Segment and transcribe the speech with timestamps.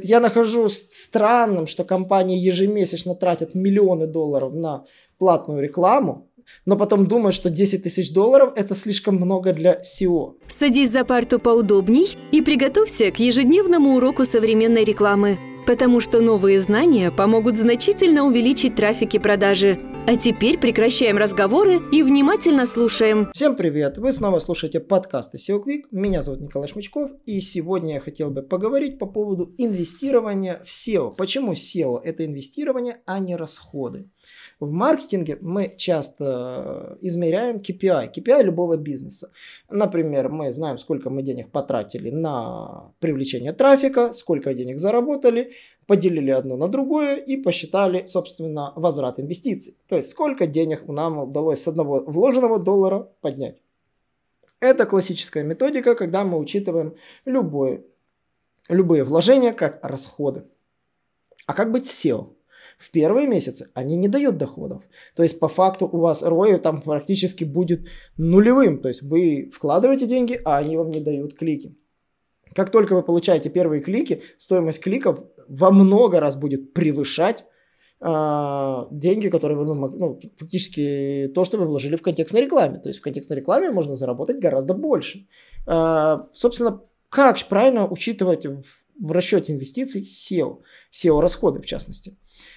[0.00, 4.84] Я нахожу странным, что компании ежемесячно тратят миллионы долларов на
[5.18, 6.28] платную рекламу,
[6.64, 10.34] но потом думают, что 10 тысяч долларов– это слишком много для SEO.
[10.46, 17.10] Садись за парту поудобней и приготовься к ежедневному уроку современной рекламы, потому что новые знания
[17.10, 23.30] помогут значительно увеличить трафик и продажи– а теперь прекращаем разговоры и внимательно слушаем.
[23.34, 23.98] Всем привет!
[23.98, 25.82] Вы снова слушаете подкасты SEO Quick.
[25.90, 27.10] Меня зовут Николай Шмычков.
[27.26, 31.14] И сегодня я хотел бы поговорить по поводу инвестирования в SEO.
[31.14, 34.08] Почему SEO– это инвестирование, а не расходы?
[34.60, 39.30] В маркетинге мы часто э, измеряем KPI, KPI любого бизнеса.
[39.68, 45.52] Например, мы знаем, сколько мы денег потратили на привлечение трафика, сколько денег заработали,
[45.88, 49.74] поделили одно на другое и посчитали, собственно, возврат инвестиций.
[49.88, 53.56] То есть, сколько денег нам удалось с одного вложенного доллара поднять.
[54.60, 57.84] Это классическая методика, когда мы учитываем любое,
[58.68, 60.44] любые вложения как расходы.
[61.46, 62.34] А как быть с SEO?
[62.76, 64.82] В первые месяцы они не дают доходов.
[65.16, 68.80] То есть по факту у вас ROI там практически будет нулевым.
[68.80, 71.74] То есть вы вкладываете деньги, а они вам не дают клики.
[72.54, 77.44] Как только вы получаете первые клики, стоимость кликов во много раз будет превышать
[78.00, 82.78] э, деньги, которые вы, ну, фактически то, что вы вложили в контекстной рекламе.
[82.78, 85.26] То есть в контекстной рекламе можно заработать гораздо больше.
[85.66, 88.46] Э, собственно, как правильно учитывать
[88.98, 90.58] в расчете инвестиций SEO,
[90.92, 92.16] SEO-расходы в частности.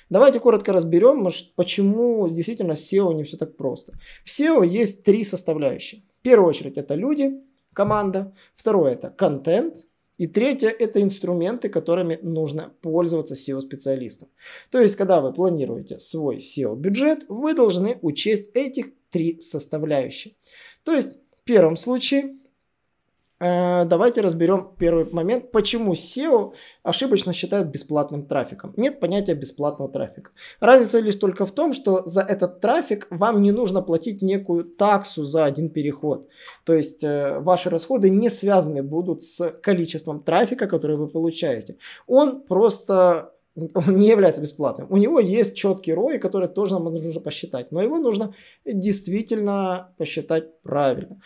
[0.09, 3.94] Давайте коротко разберем, может, почему действительно SEO не все так просто.
[4.25, 6.03] В SEO есть три составляющие.
[6.19, 7.31] В первую очередь это люди,
[7.73, 8.34] команда.
[8.56, 9.86] Второе это контент.
[10.22, 14.30] И третье– это инструменты, которыми нужно пользоваться SEO-специалистам.
[14.69, 20.36] То есть, когда вы планируете свой SEO-бюджет, вы должны учесть этих три составляющие.
[20.83, 22.36] То есть, в первом случае
[23.42, 26.53] давайте разберем первый момент, почему SEO
[26.84, 28.73] ошибочно считают бесплатным трафиком.
[28.78, 30.31] Нет понятия бесплатного трафика.
[30.59, 35.23] Разница лишь только в том, что за этот трафик вам не нужно платить некую таксу
[35.23, 36.28] за один переход.
[36.66, 41.78] То есть э, ваши расходы не связаны будут с количеством трафика, который вы получаете.
[42.06, 43.31] Он просто
[43.73, 44.88] он не является бесплатным.
[44.90, 47.72] У него есть четкий ROI, который тоже нам нужно посчитать.
[47.72, 48.34] Но его нужно
[48.66, 51.19] действительно посчитать правильно.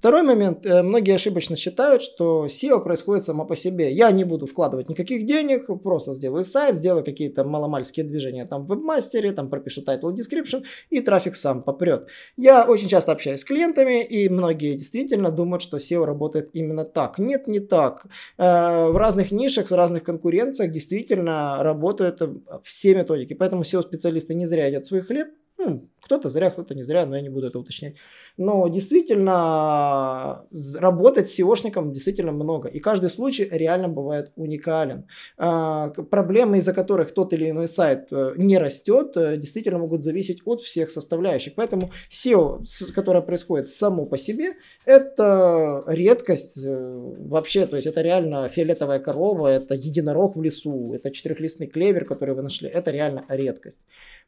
[0.00, 0.64] Второй момент.
[0.64, 3.92] Э, многие ошибочно считают, что SEO происходит само по себе.
[3.92, 8.70] Я не буду вкладывать никаких денег, просто сделаю сайт, сделаю какие-то маломальские движения там в
[8.70, 12.06] вебмастере, там пропишу title description, и трафик сам попрет.
[12.38, 17.18] Я очень часто общаюсь с клиентами, и многие действительно думают, что SEO работает именно так.
[17.18, 18.06] Нет, не так.
[18.38, 22.22] Э, в разных нишах, в разных конкуренциях действительно работают
[22.62, 23.34] все методики.
[23.34, 25.28] Поэтому SEO-специалисты не зря едят свой хлеб,
[25.58, 27.94] ну, кто-то зря, кто-то не зря, но я не буду это уточнять.
[28.36, 30.44] Но действительно,
[30.80, 32.68] работать с SEOшником действительно много.
[32.68, 35.04] И каждый случай реально бывает уникален.
[35.38, 40.40] А, проблемы, из-за которых тот или иной сайт э, не растет, э, действительно могут зависеть
[40.44, 41.54] от всех составляющих.
[41.54, 44.54] Поэтому SEO, которое происходит само по себе,
[44.86, 47.66] это редкость э, вообще.
[47.66, 52.42] То есть это реально фиолетовая корова, это единорог в лесу, это четырехлистный клевер, который вы
[52.42, 52.68] нашли.
[52.68, 53.80] Это реально редкость.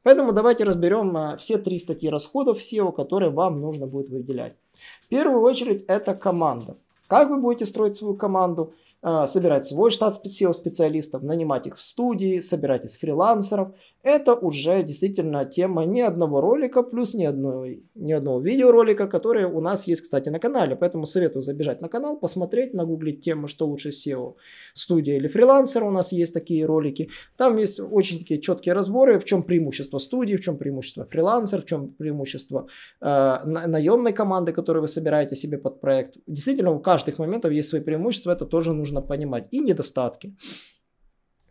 [0.04, 4.54] Поэтому давайте разберем все три статьи расходов SEO, которые вам нужно будет выделять.
[5.02, 6.76] В первую очередь это команда.
[7.06, 8.74] Как вы будете строить свою команду?
[9.04, 13.74] А, собирать свой штат SEO-специалистов, нанимать их в студии, собирать из фрилансеров.
[14.04, 19.60] Это уже действительно тема не одного ролика, плюс ни, одной, ни одного видеоролика, которые у
[19.60, 20.76] нас есть, кстати, на канале.
[20.76, 24.34] Поэтому советую забежать на канал, посмотреть, нагуглить тему, что лучше SEO,
[24.72, 25.82] студия или фрилансер.
[25.82, 27.10] У нас есть такие ролики.
[27.36, 31.64] Там есть очень такие четкие разборы, в чем преимущество студии, в чем преимущество фрилансер, в
[31.64, 32.68] чем преимущество
[33.00, 36.18] э, наемной команды, которую вы собираете себе под проект.
[36.28, 40.36] Действительно, у каждых моментов есть свои преимущества, это тоже нужно нужно понимать, и недостатки.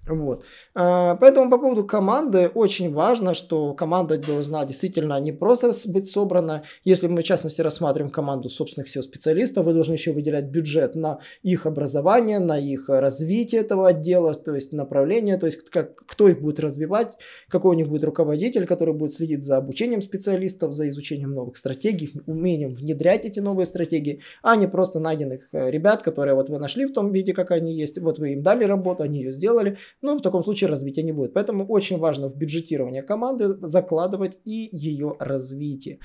[0.08, 0.44] Вот.
[0.74, 6.64] А, поэтому по поводу команды очень важно, что команда должна действительно не просто быть собрана.
[6.84, 11.68] Если мы в частности рассматриваем команду собственных SEO-специалистов, вы должны еще выделять бюджет на их
[11.68, 16.60] образование, на их развитие этого отдела, то есть направление, то есть как, кто их будет
[16.60, 17.14] развивать,
[17.48, 22.12] какой у них будет руководитель, который будет следить за обучением специалистов, за изучением новых стратегий,
[22.26, 26.86] умением внедрять эти новые стратегии, а не просто найденных э, ребят, которые вот вы нашли
[26.86, 30.18] в том виде, как они есть, вот вы им дали работу, они ее сделали, но
[30.18, 31.34] в таком случае развития не будет.
[31.34, 36.00] Поэтому очень важно в бюджетирование команды закладывать и ее развитие.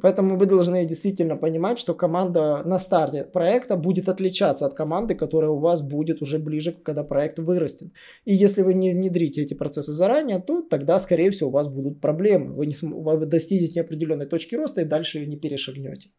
[0.00, 5.50] Поэтому вы должны действительно понимать, что команда на старте проекта будет отличаться от команды, которая
[5.50, 7.90] у вас будет уже ближе, когда проект вырастет.
[8.24, 12.00] И если вы не внедрите эти процессы заранее, то тогда, скорее всего, у вас будут
[12.00, 12.54] проблемы.
[12.54, 13.00] Вы, не см...
[13.02, 16.10] вы достигнете определенной точки роста и дальше ее не перешагнете.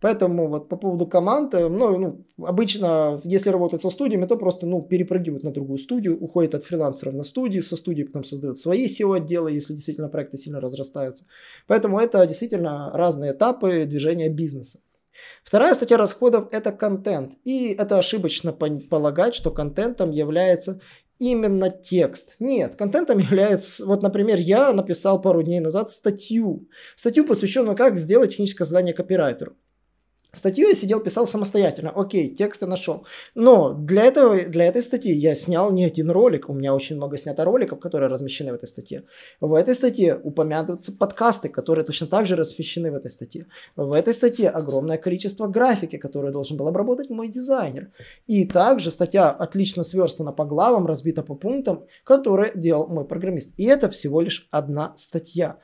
[0.00, 4.66] Поэтому вот по поводу команд, э, ну, ну, обычно, если работают со студиями, то просто,
[4.66, 8.86] ну, перепрыгивают на другую студию, уходят от фрилансеров на студии, со студии потом создают свои
[8.86, 11.26] SEO-отделы, если действительно проекты сильно разрастаются.
[11.66, 14.80] Поэтому это действительно разные этапы движения бизнеса.
[15.44, 17.34] Вторая статья расходов– это контент.
[17.44, 20.80] И это ошибочно полагать, что контентом является
[21.18, 22.36] именно текст.
[22.40, 26.68] Нет, контентом является, вот, например, я написал пару дней назад статью.
[26.96, 29.56] Статью, посвященную как сделать техническое задание копирайтеру.
[30.32, 31.90] Статью я сидел, писал самостоятельно.
[31.90, 33.04] Окей, тексты нашел.
[33.34, 36.48] Но для, этого, для этой статьи я снял не один ролик.
[36.48, 39.04] У меня очень много снято роликов, которые размещены в этой статье.
[39.40, 43.46] В этой статье упомянутся подкасты, которые точно так же размещены в этой статье.
[43.74, 47.90] В этой статье огромное количество графики, которые должен был обработать мой дизайнер.
[48.28, 53.52] И также статья отлично сверстана по главам, разбита по пунктам, которые делал мой программист.
[53.56, 55.58] И это всего лишь одна статья.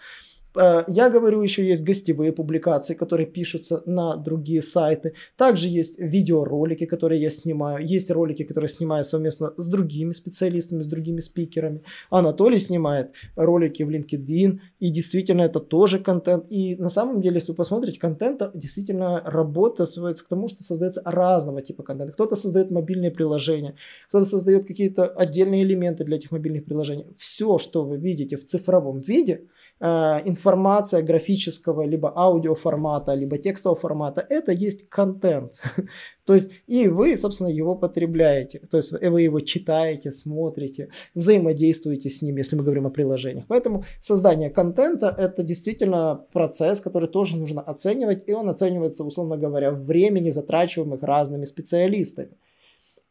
[0.57, 5.13] Э, я говорю, еще есть гостевые публикации, которые пишутся на другие сайты.
[5.37, 7.87] Также есть видеоролики, которые я снимаю.
[7.87, 11.83] Есть ролики, которые снимаю совместно с другими специалистами, с другими спикерами.
[12.11, 14.61] Анатолий снимает ролики в LinkedIn.
[14.81, 16.47] И действительно, это тоже контент.
[16.51, 21.03] И на самом деле, если вы посмотрите, контент действительно работа сводится к тому, что создается
[21.05, 22.13] разного типа контента.
[22.13, 23.75] Кто-то создает мобильные приложения,
[24.09, 27.07] кто-то создает какие-то отдельные элементы для этих мобильных приложений.
[27.19, 29.43] Все, что вы видите в цифровом виде–
[29.79, 35.53] Э, информация графического либо аудиоформата, либо текстового формата, это есть контент.
[36.27, 38.61] То есть и вы, собственно, его потребляете.
[38.71, 43.47] То есть вы его читаете, смотрите, взаимодействуете с ним, если мы говорим о приложениях.
[43.49, 49.71] Поэтому создание контента– это действительно процесс, который тоже нужно оценивать, и он оценивается, условно говоря,
[49.73, 52.31] времени, затрачиваемых разными специалистами.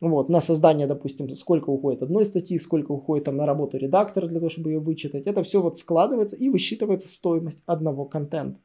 [0.10, 4.40] Вот, на создание, допустим, сколько уходит одной статьи, сколько уходит там на работу редактора для
[4.40, 5.28] того, чтобы ее вычитать.
[5.28, 8.60] Это все вот складывается и высчитывается стоимость одного контента,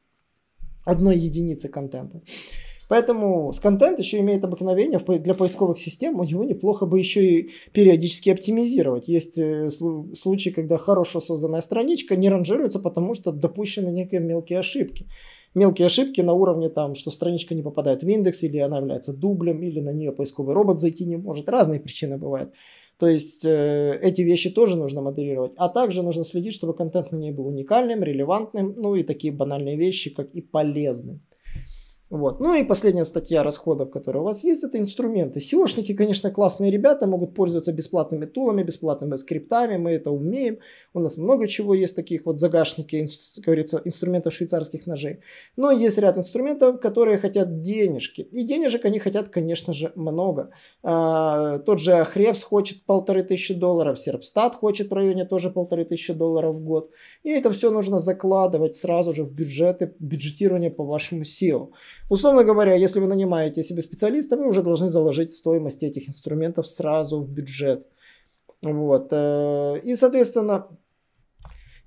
[0.85, 2.21] одной единицы контента.
[2.91, 7.49] Поэтому с контент еще имеет обыкновение для поисковых систем, у него неплохо бы еще и
[7.71, 9.07] периодически оптимизировать.
[9.07, 15.07] Есть э, случаи, когда хорошо созданная страничка не ранжируется, потому что допущены некие мелкие ошибки
[15.53, 19.61] мелкие ошибки на уровне там, что страничка не попадает в индекс, или она является дублем,
[19.63, 21.49] или на нее поисковый робот зайти не может.
[21.49, 22.53] Разные причины бывают.
[22.97, 25.53] То есть э, эти вещи тоже нужно модерировать.
[25.57, 29.75] А также нужно следить, чтобы контент на ней был уникальным, релевантным, ну и такие банальные
[29.75, 31.21] вещи, как и полезным.
[32.11, 32.41] Вот.
[32.41, 35.39] Ну и последняя статья расходов, которая у вас есть, это инструменты.
[35.39, 40.57] SEOшники, конечно, классные ребята, могут пользоваться бесплатными тулами, бесплатными скриптами, мы это умеем.
[40.93, 45.21] У нас много чего есть таких вот загашники, как говорится, инструментов швейцарских ножей.
[45.55, 48.27] Но есть ряд инструментов, которые хотят денежки.
[48.33, 50.51] И денежек они хотят, конечно же, много.
[50.83, 56.11] А, тот же Хревс хочет полторы тысячи долларов, Серпстат хочет в районе тоже полторы тысячи
[56.11, 56.91] долларов в год.
[57.23, 61.69] И это все нужно закладывать сразу же в бюджеты, бюджетирование по вашему SEO.
[62.11, 67.21] Условно говоря, если вы нанимаете себе специалиста, вы уже должны заложить стоимость этих инструментов сразу
[67.21, 67.87] в бюджет.
[68.61, 69.07] Вот.
[69.11, 70.67] Э, и, соответственно,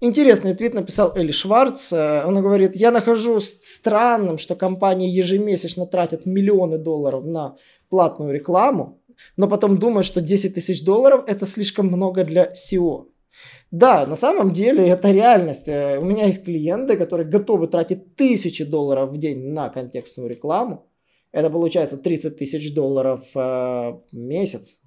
[0.00, 1.92] Интересный твит написал Элли Шварц.
[1.92, 7.56] Э, он говорит, я нахожу странным, что компании ежемесячно тратят миллионы долларов на
[7.90, 9.02] платную рекламу,
[9.36, 13.08] но потом думают, что 10 тысяч долларов это слишком много для SEO.
[13.74, 15.68] Да, на самом деле это реальность.
[15.68, 20.86] Э, у меня есть клиенты, которые готовы тратить тысячи долларов в день на контекстную рекламу.
[21.32, 24.80] Это получается 30 тысяч долларов э, в месяц.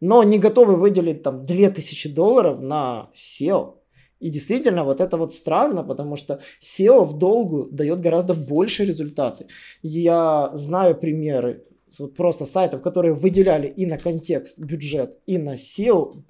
[0.00, 3.74] Но не готовы выделить там 2000 долларов на SEO.
[4.18, 9.46] И действительно, вот это вот странно, потому что SEO в долгу дает гораздо больше результаты.
[9.82, 11.62] Я знаю примеры
[11.96, 16.24] вот просто сайтов, которые выделяли и на контекст бюджет, и на SEO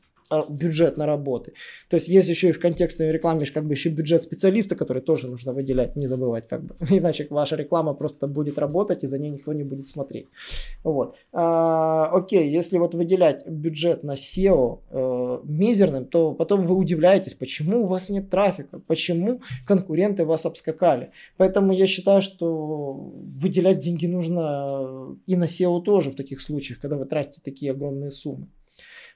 [0.49, 1.52] бюджет на работы.
[1.88, 5.28] То есть есть еще и в контекстной рекламе как бы еще бюджет специалиста, который тоже
[5.28, 6.75] нужно выделять, не забывать как бы.
[6.90, 10.26] Иначе ваша реклама просто будет работать и за ней никто не будет смотреть.
[10.85, 11.16] Вот.
[11.33, 17.85] А, окей, если вот выделять бюджет на SEO э, мизерным, то потом вы удивляетесь, почему
[17.85, 21.11] у вас нет трафика, почему конкуренты вас обскакали.
[21.37, 26.97] Поэтому я считаю, что выделять деньги нужно и на SEO тоже в таких случаях, когда
[26.97, 28.49] вы тратите такие огромные суммы.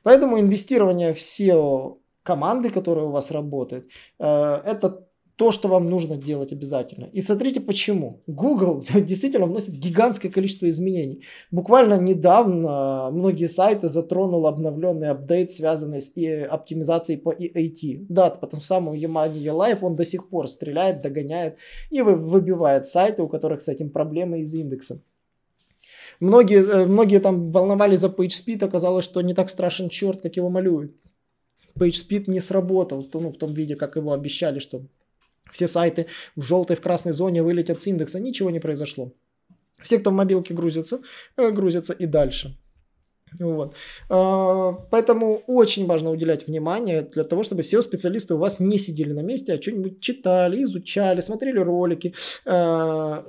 [0.03, 3.89] Поэтому инвестирование в SEO команды, которая у вас работает,
[4.19, 5.07] э, это
[5.41, 7.09] то, что вам нужно делать обязательно.
[7.15, 8.23] И смотрите почему.
[8.27, 11.23] Google действительно вносит гигантское количество изменений.
[11.51, 16.13] Буквально недавно многие сайты затронул обновленный апдейт, связанный с
[16.51, 18.05] оптимизацией по EAT.
[18.11, 21.57] Да, потому самому Yamani Live он до сих пор стреляет, догоняет
[21.89, 25.01] и выбивает сайты, у которых с этим проблемы из индекса.
[26.21, 30.51] Многие, э, многие там волновались за PageSpeed, оказалось, что не так страшен черт, как его
[30.51, 30.95] малюют.
[31.79, 34.83] PageSpeed не сработал ну, в том виде, как его обещали, что
[35.51, 38.21] все сайты в желтой, в красной зоне вылетят с индекса.
[38.21, 39.13] Ничего не произошло.
[39.83, 41.01] Все, кто в мобилке грузится,
[41.37, 42.60] э, грузятся и дальше.
[43.39, 43.75] Вот.
[44.09, 49.21] А, поэтому очень важно уделять внимание для того, чтобы SEO-специалисты у вас не сидели на
[49.21, 52.15] месте, а что-нибудь читали, изучали, смотрели ролики,
[52.47, 53.25] а,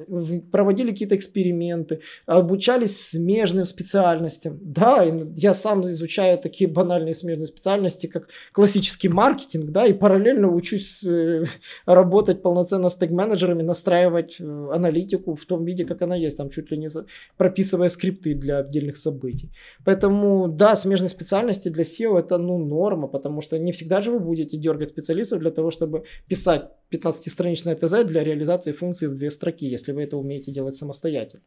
[0.52, 4.60] проводили какие-то эксперименты, обучались смежным специальностям.
[4.62, 5.06] Да,
[5.36, 11.46] я сам изучаю такие банальные смежные специальности, как классический маркетинг, да, и параллельно учусь э,
[11.86, 16.72] работать полноценно с тег-менеджерами, настраивать э, аналитику в том виде, как она есть, там чуть
[16.72, 16.90] ли не
[17.38, 19.50] прописывая скрипты для отдельных событий.
[19.92, 24.20] Поэтому, да, смежные специальности для SEO это, ну, норма, потому что не всегда же вы
[24.22, 29.66] будете дергать специалистов для того, чтобы писать 15-страничное ТЗ для реализации функции в две строки,
[29.66, 31.44] если вы это умеете делать самостоятельно.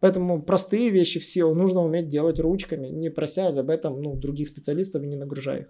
[0.00, 4.48] Поэтому простые вещи в SEO нужно уметь делать ручками, не прося об этом ну, других
[4.48, 5.66] специалистов и не нагружая их.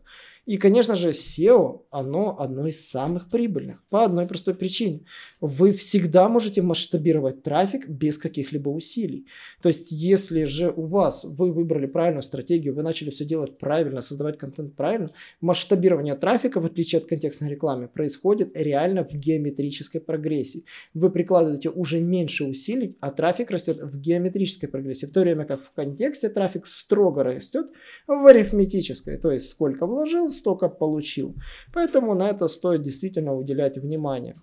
[0.46, 3.82] И, конечно же, SEO, оно одно из самых прибыльных.
[3.88, 5.06] По одной простой причине.
[5.40, 9.26] Вы всегда можете масштабировать трафик без каких-либо усилий.
[9.62, 14.02] То есть, если же у вас, вы выбрали правильную стратегию, вы начали все делать правильно,
[14.02, 20.64] создавать контент правильно, масштабирование трафика, в отличие от контекстной рекламы, происходит реально в геометрической прогрессии.
[20.92, 25.62] Вы прикладываете уже меньше усилий, а трафик растет в геометрической прогрессии, в то время как
[25.62, 27.70] в контексте трафик строго растет
[28.06, 29.16] в арифметической.
[29.16, 31.34] То есть, сколько вложил, столько получил.
[31.72, 34.34] Поэтому на это стоит действительно уделять внимание.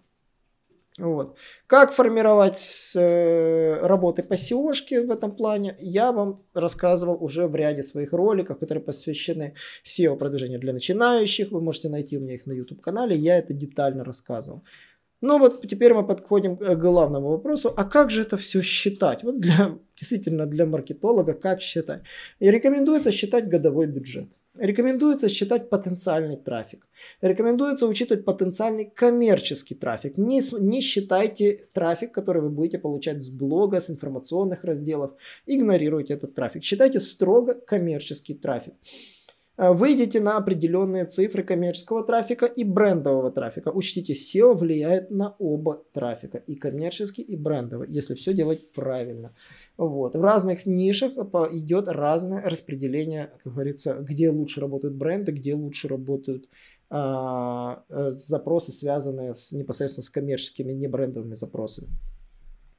[0.98, 1.38] Вот.
[1.68, 4.74] Как формировать э, работы по SEO
[5.06, 9.54] в этом плане, я вам рассказывал уже в ряде своих роликов, которые посвящены
[9.86, 11.52] SEO продвижению для начинающих.
[11.52, 14.64] Вы можете найти у меня их на YouTube канале, я это детально рассказывал.
[15.22, 19.24] Ну вот теперь мы подходим к главному вопросу, а как же это все считать?
[19.24, 22.02] Вот для, действительно для маркетолога как считать?
[22.40, 24.28] И рекомендуется считать годовой бюджет.
[24.58, 26.86] Рекомендуется считать потенциальный трафик.
[27.22, 30.18] Рекомендуется учитывать потенциальный коммерческий трафик.
[30.18, 35.14] Не, не считайте трафик, который вы будете получать с блога, с информационных разделов.
[35.46, 36.64] Игнорируйте этот трафик.
[36.64, 38.74] Считайте строго коммерческий трафик.
[39.58, 43.70] Э, выйдите на определенные цифры коммерческого трафика и брендового трафика.
[43.70, 49.34] Учтите, SEO влияет на оба трафика, и коммерческий, и брендовый, если все делать правильно.
[49.78, 50.16] Вот.
[50.16, 51.14] В разных нишах
[51.52, 56.48] идет разное распределение, как говорится, где лучше работают бренды, где лучше работают
[56.90, 61.90] а, э, запросы, связанные с, непосредственно с коммерческими, не брендовыми запросами.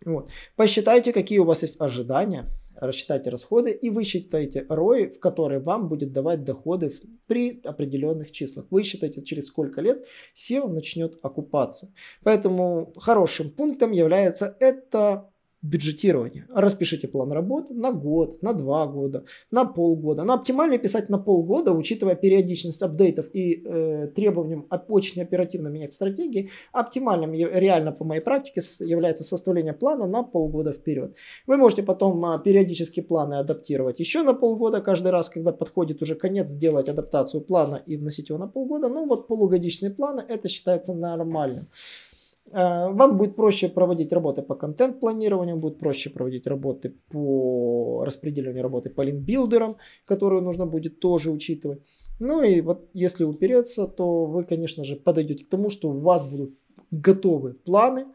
[0.04, 0.30] Вот.
[0.56, 2.50] Посчитайте, какие у вас есть ожидания
[2.86, 6.92] рассчитайте расходы и высчитайте ROI, в который вам будет давать доходы
[7.26, 8.66] при определенных числах.
[8.70, 10.04] Высчитайте, через сколько лет
[10.36, 11.94] SEO начнет окупаться.
[12.22, 15.31] Поэтому хорошим пунктом является это
[15.62, 16.46] бюджетирование.
[16.52, 20.24] Распишите план работы на год, на два года, на полгода.
[20.24, 26.50] Но оптимально писать на полгода, учитывая периодичность апдейтов и э, требованием очень оперативно менять стратегии.
[26.72, 31.14] Оптимальным реально по моей практике является составление плана на полгода вперед.
[31.46, 34.80] Вы можете потом а, периодически планы адаптировать еще на полгода.
[34.80, 38.88] Каждый раз, когда подходит уже конец, сделать адаптацию плана и вносить его на полгода.
[38.88, 41.68] Ну вот полугодичные планы, это считается нормальным.
[42.52, 48.90] Э, вам будет проще проводить работы по контент-планированию, будет проще проводить работы по распределению работы
[48.90, 51.80] по линкбилдерам, которую нужно будет тоже учитывать.
[52.18, 56.30] Ну и вот если упереться, то вы, конечно же, подойдете к тому, что у вас
[56.30, 56.54] будут
[56.90, 58.06] готовы планы,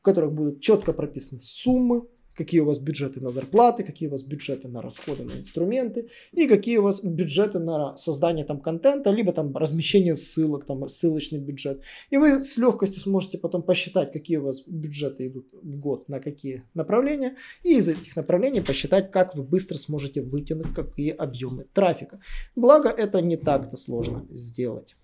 [0.00, 2.02] в которых будут четко прописаны суммы,
[2.36, 6.46] какие у вас бюджеты на зарплаты, какие у вас бюджеты на расходы на инструменты и
[6.46, 11.80] какие у вас бюджеты на создание там контента, либо там размещение ссылок, там ссылочный бюджет.
[12.10, 16.20] И вы с легкостью сможете потом посчитать, какие у вас бюджеты идут в год на
[16.20, 22.20] какие направления, и из этих направлений посчитать, как вы быстро сможете вытянуть какие объемы трафика.
[22.56, 24.96] Благо, это не так-то сложно сделать.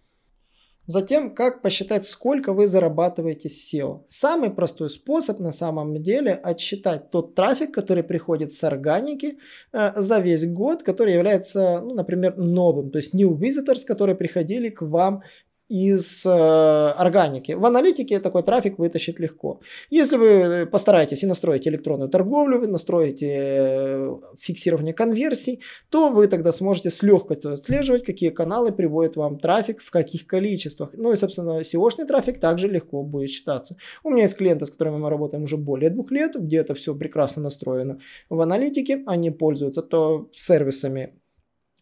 [0.87, 4.05] Затем, как посчитать, сколько вы зарабатываете с SEO.
[4.09, 9.39] Самый простой способ на самом деле отсчитать тот трафик, который приходит с органики
[9.73, 14.69] э, за весь год, который является, ну, например, новым, то есть new visitors, которые приходили
[14.71, 15.23] к вам
[15.71, 17.53] из э, органики.
[17.53, 19.61] В аналитике такой трафик вытащить легко.
[19.89, 26.51] Если вы постараетесь и настроите электронную торговлю, вы настроите э, фиксирование конверсий, то вы тогда
[26.51, 30.91] сможете с легкостью отслеживать, какие каналы приводят вам трафик, в каких количествах.
[30.95, 33.77] Ну и, собственно, SEO-шный трафик также легко будет считаться.
[34.03, 36.97] У меня есть клиенты, с которыми мы работаем уже более двух лет, где это все
[36.97, 39.05] прекрасно настроено в аналитике.
[39.07, 41.20] Они пользуются то сервисами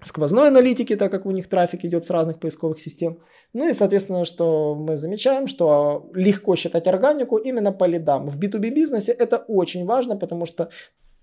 [0.03, 3.19] сквозной аналитики, так как у них трафик идет с разных поисковых систем.
[3.53, 8.29] Ну и, соответственно, что мы замечаем, что легко считать органику именно по лидам.
[8.29, 10.71] В B2B бизнесе это очень важно, потому что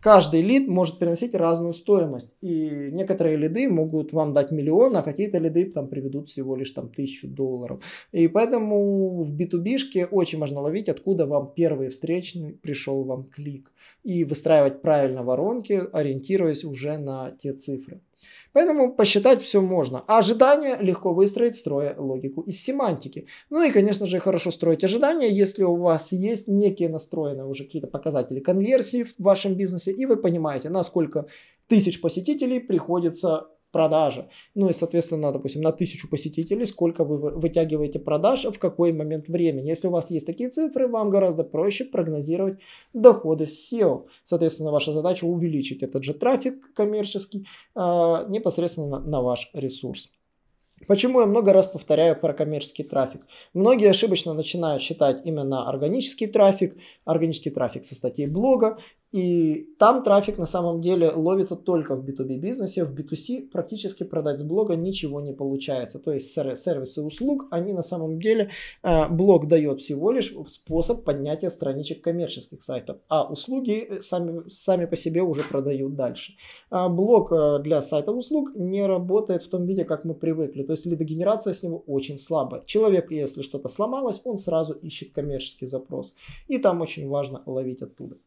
[0.01, 2.37] каждый лид может приносить разную стоимость.
[2.41, 6.89] И некоторые лиды могут вам дать миллион, а какие-то лиды там приведут всего лишь там
[6.89, 7.81] тысячу долларов.
[8.11, 13.71] И поэтому в B2B очень важно ловить, откуда вам первый встречный пришел вам клик.
[14.03, 18.01] И выстраивать правильно воронки, ориентируясь уже на те цифры.
[18.53, 20.03] Поэтому посчитать все можно.
[20.07, 23.27] А ожидания легко выстроить, строя логику из семантики.
[23.49, 27.87] Ну и, конечно же, хорошо строить ожидания, если у вас есть некие настроенные уже какие-то
[27.87, 31.25] показатели конверсии в вашем бизнесе, и вы понимаете, насколько
[31.67, 34.29] тысяч посетителей приходится продажа.
[34.55, 39.67] Ну и, соответственно, допустим, на тысячу посетителей, сколько вы вытягиваете продаж, в какой момент времени.
[39.67, 42.59] Если у вас есть такие цифры, вам гораздо проще прогнозировать
[42.93, 44.05] доходы с SEO.
[44.23, 47.79] Соответственно, ваша задача увеличить этот же трафик коммерческий э,
[48.29, 50.09] непосредственно на ваш ресурс.
[50.87, 53.21] Почему я много раз повторяю про коммерческий трафик?
[53.53, 58.77] Многие ошибочно начинают считать именно органический трафик, органический трафик со статей блога,
[59.15, 64.39] и там трафик на самом деле ловится только в B2B бизнесе, в B2C практически продать
[64.39, 65.99] с блога ничего не получается.
[65.99, 68.49] То есть сервисы услуг, они на самом деле,
[68.83, 74.97] э, блог дает всего лишь способ поднятия страничек коммерческих сайтов, а услуги сами, сами по
[74.97, 76.33] себе уже продают дальше.
[76.69, 80.63] А блог э, для сайта услуг не работает в том виде, как мы привыкли.
[80.63, 82.63] То есть лидогенерация с него очень слабая.
[82.65, 86.15] Человек, если что-то сломалось, он сразу ищет коммерческий запрос.
[86.49, 88.17] И там очень важно ловить оттуда.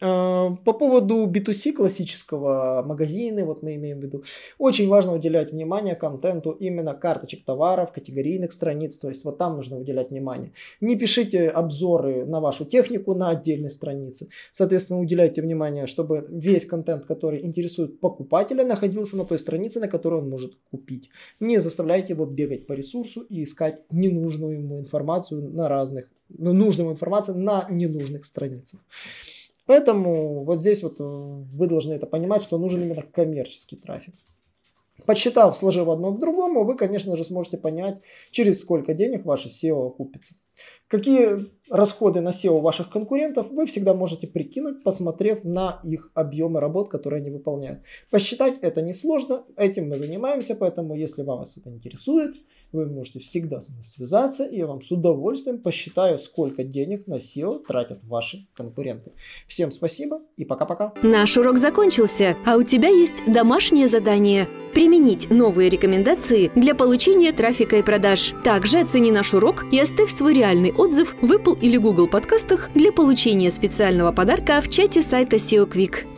[0.00, 4.22] Э, по поводу B2C классического магазины, вот мы имеем в виду,
[4.56, 9.76] очень важно уделять внимание контенту именно карточек товаров, категорийных страниц, то есть вот там нужно
[9.76, 10.52] уделять внимание.
[10.80, 14.28] Не пишите обзоры на вашу технику на отдельной странице.
[14.52, 20.20] Соответственно, уделяйте внимание, чтобы весь контент, который интересует покупателя, находился на той странице, на которой
[20.20, 21.10] он может купить.
[21.40, 26.92] Не заставляйте его бегать по ресурсу и искать ненужную ему информацию на разных, ну, нужную
[26.92, 28.80] информацию на ненужных страницах.
[29.68, 34.14] Поэтому вот здесь вот э, вы должны это понимать, что нужен именно коммерческий трафик.
[35.04, 39.88] Подсчитав, сложив одно к другому, вы, конечно же, сможете понять, через сколько денег ваше SEO
[39.88, 40.36] окупится.
[40.88, 46.88] Какие расходы на SEO ваших конкурентов вы всегда можете прикинуть, посмотрев на их объемы работ,
[46.88, 47.80] которые они выполняют.
[48.10, 52.36] Посчитать это несложно, этим мы занимаемся, поэтому если вас это интересует,
[52.72, 57.14] вы можете всегда со мной связаться, и я вам с удовольствием посчитаю, сколько денег на
[57.14, 59.12] SEO тратят ваши конкуренты.
[59.46, 60.92] Всем спасибо и пока-пока.
[61.02, 67.76] Наш урок закончился, а у тебя есть домашнее задание– применить новые рекомендации для получения трафика
[67.76, 68.34] и продаж.
[68.44, 72.92] Также оцени наш урок и оставь свой реальный отзыв в Apple или Google подкастах для
[72.92, 76.17] получения специального подарка в чате сайта SEO Quick.